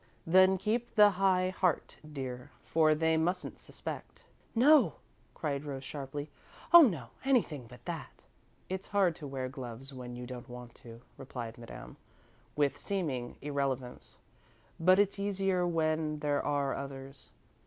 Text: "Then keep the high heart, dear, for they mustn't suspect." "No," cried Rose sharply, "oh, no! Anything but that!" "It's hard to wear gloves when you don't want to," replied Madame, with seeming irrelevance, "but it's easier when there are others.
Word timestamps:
"Then 0.25 0.57
keep 0.57 0.95
the 0.95 1.11
high 1.11 1.51
heart, 1.51 1.97
dear, 2.11 2.49
for 2.65 2.95
they 2.95 3.17
mustn't 3.17 3.59
suspect." 3.59 4.23
"No," 4.55 4.95
cried 5.35 5.63
Rose 5.63 5.83
sharply, 5.83 6.31
"oh, 6.73 6.81
no! 6.81 7.09
Anything 7.23 7.67
but 7.67 7.85
that!" 7.85 8.25
"It's 8.67 8.87
hard 8.87 9.15
to 9.17 9.27
wear 9.27 9.47
gloves 9.47 9.93
when 9.93 10.15
you 10.15 10.25
don't 10.25 10.49
want 10.49 10.73
to," 10.73 11.01
replied 11.17 11.55
Madame, 11.59 11.97
with 12.55 12.79
seeming 12.79 13.35
irrelevance, 13.43 14.17
"but 14.79 14.97
it's 14.97 15.19
easier 15.19 15.67
when 15.67 16.17
there 16.17 16.43
are 16.43 16.73
others. 16.73 17.29